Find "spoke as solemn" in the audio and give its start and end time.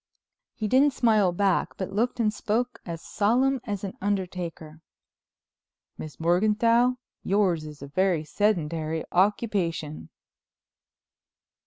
2.33-3.61